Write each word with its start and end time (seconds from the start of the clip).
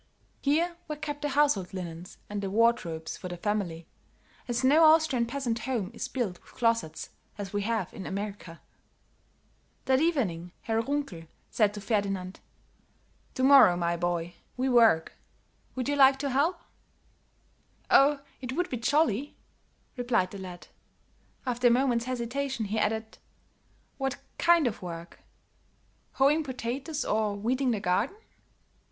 Here 0.41 0.77
were 0.87 0.95
kept 0.95 1.21
the 1.21 1.29
household 1.29 1.75
linens 1.75 2.17
and 2.27 2.41
the 2.41 2.49
wardrobes 2.49 3.17
for 3.17 3.27
the 3.27 3.37
family, 3.37 3.85
as 4.47 4.63
no 4.63 4.83
Austrian 4.83 5.27
peasant 5.27 5.59
home 5.59 5.91
is 5.93 6.07
built 6.07 6.41
with 6.41 6.53
closets 6.55 7.11
as 7.37 7.53
we 7.53 7.61
have 7.61 7.93
in 7.93 8.07
America. 8.07 8.61
That 9.85 9.99
evening, 9.99 10.53
Herr 10.63 10.81
Runkel 10.81 11.27
said 11.51 11.71
to 11.75 11.81
Ferdinand: 11.81 12.39
"To 13.35 13.43
morrow, 13.43 13.77
my 13.77 13.95
boy, 13.95 14.33
we 14.57 14.67
work. 14.69 15.13
Would 15.75 15.87
you 15.87 15.95
like 15.97 16.17
to 16.17 16.31
help?" 16.31 16.59
"Oh, 17.91 18.21
it 18.41 18.53
would 18.53 18.71
be 18.71 18.77
jolly," 18.77 19.35
replied 19.97 20.31
the 20.31 20.39
lad. 20.39 20.65
After 21.45 21.67
a 21.67 21.69
moment's 21.69 22.05
hesitation, 22.05 22.65
he 22.65 22.79
added: 22.79 23.19
"What 23.99 24.17
kind 24.39 24.65
of 24.65 24.81
work? 24.81 25.19
Hoeing 26.13 26.43
potatoes 26.43 27.05
or 27.05 27.35
weeding 27.35 27.69
the 27.69 27.79
garden?" 27.79 28.17